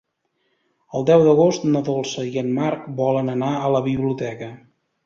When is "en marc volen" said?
2.45-3.33